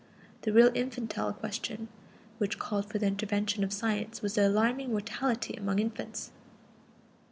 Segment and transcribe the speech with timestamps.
[0.41, 1.87] The real infantile question
[2.39, 6.31] which called for the intervention of science was the alarming mortality among infants.